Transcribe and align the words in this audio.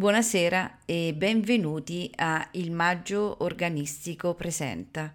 Buonasera 0.00 0.78
e 0.86 1.12
benvenuti 1.14 2.10
a 2.14 2.48
Il 2.52 2.70
Maggio 2.70 3.36
Organistico 3.44 4.32
Presenta. 4.32 5.14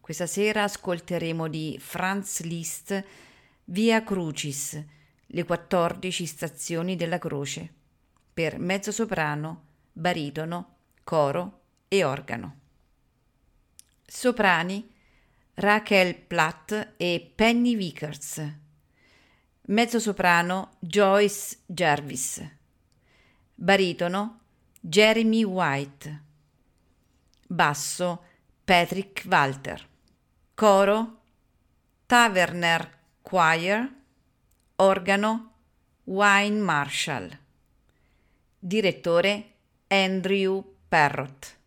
Questa 0.00 0.26
sera 0.26 0.62
ascolteremo 0.62 1.46
di 1.46 1.76
Franz 1.78 2.40
Liszt 2.40 3.04
Via 3.64 4.02
Crucis, 4.02 4.82
le 5.26 5.44
14 5.44 6.24
stazioni 6.24 6.96
della 6.96 7.18
croce, 7.18 7.70
per 8.32 8.58
mezzosoprano, 8.58 9.64
baritono, 9.92 10.76
coro 11.04 11.60
e 11.88 12.02
organo. 12.02 12.60
Soprani 14.06 14.90
Rachel 15.52 16.14
Platt 16.14 16.94
e 16.96 17.30
Penny 17.34 17.76
Vickers. 17.76 18.42
Mezzosoprano 19.66 20.76
Joyce 20.80 21.58
Jarvis 21.66 22.62
Baritono 23.56 24.40
Jeremy 24.80 25.44
White. 25.44 26.20
Basso 27.46 28.22
Patrick 28.64 29.24
Walter. 29.26 29.80
Coro 30.54 31.20
Taverner 32.06 32.90
Choir. 33.22 33.88
Organo 34.76 35.52
Wayne 36.04 36.60
Marshall. 36.60 37.38
Direttore 38.58 39.52
Andrew 39.86 40.62
Parrott. 40.88 41.63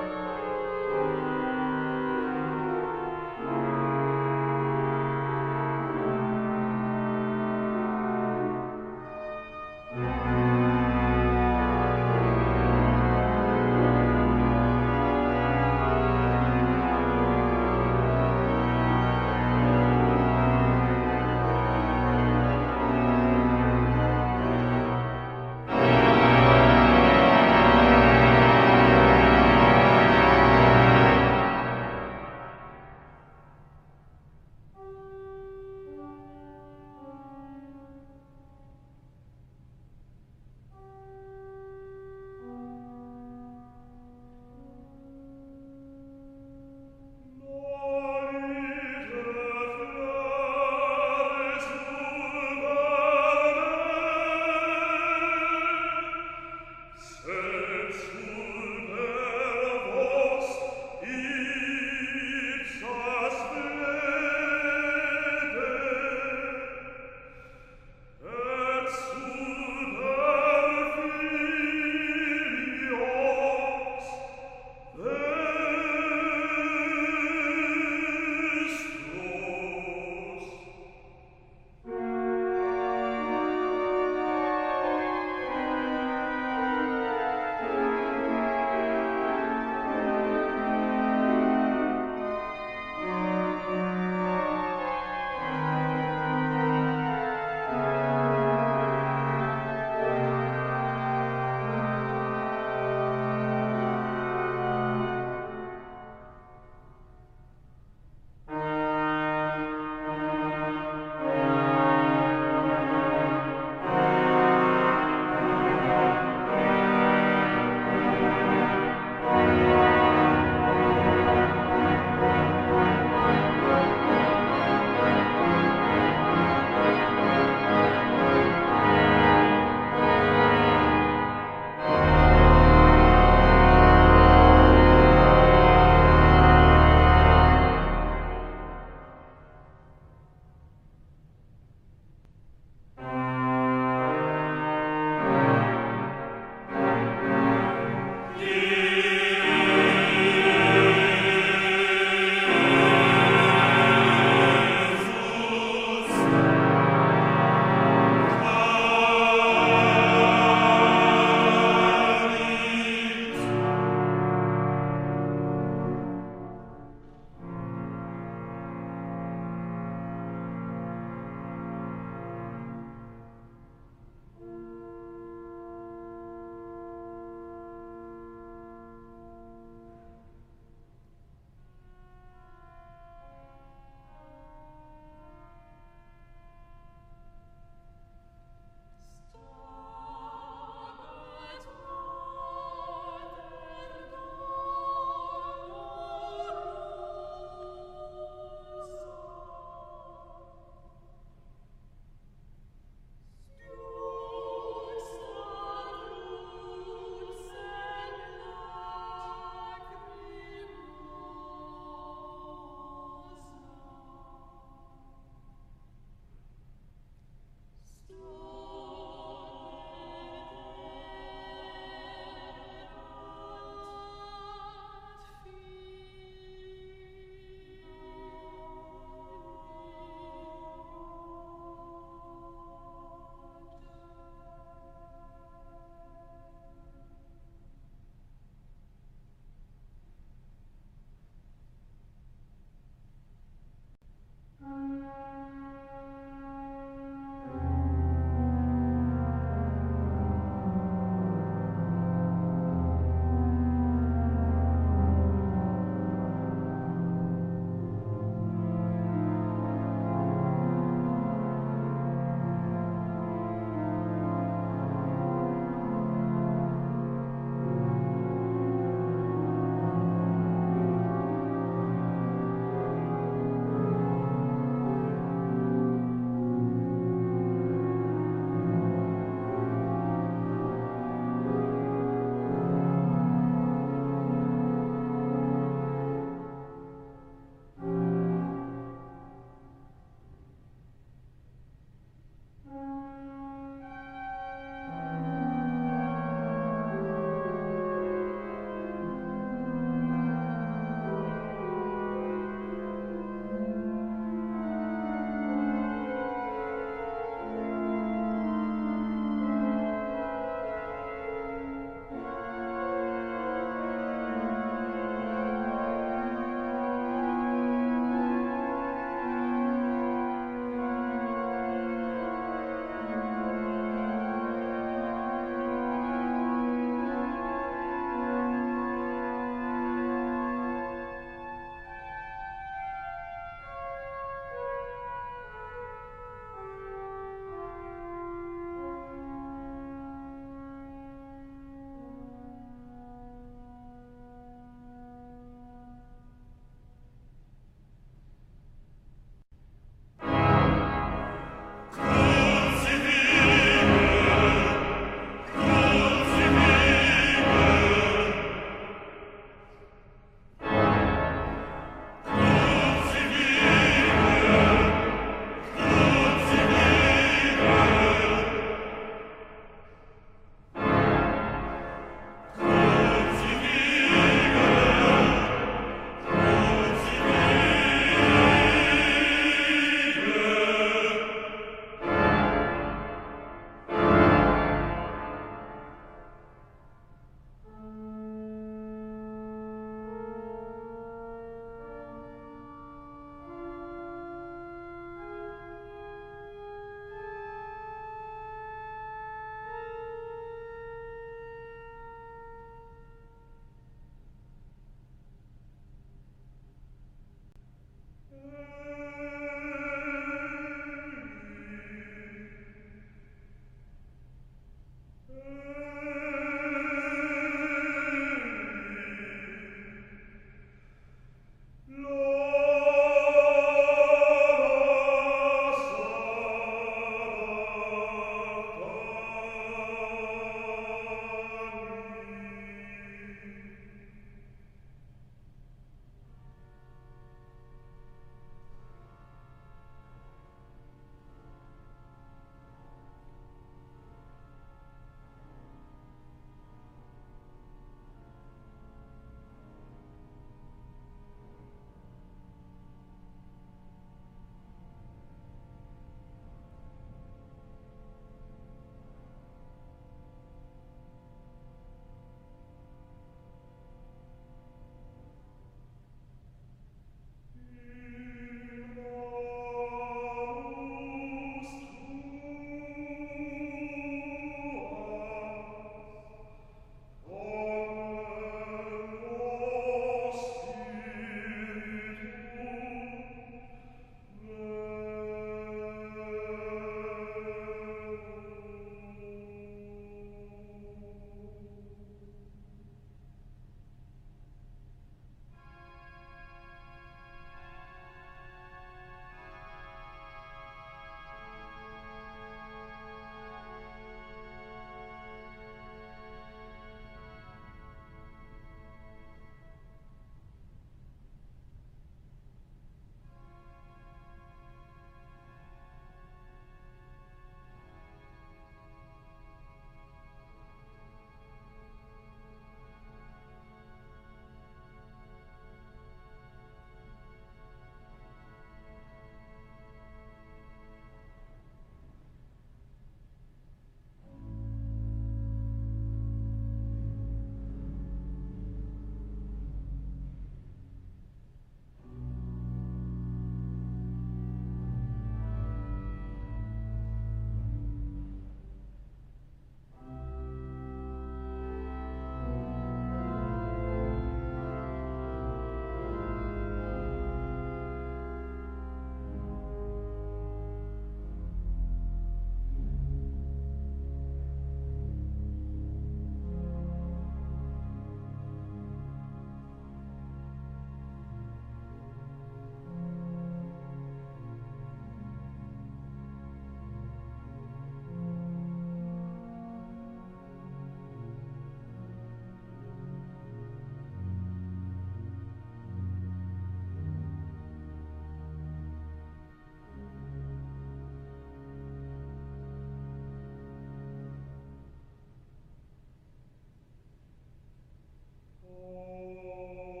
Thank 598.79 599.43
you. 599.43 600.00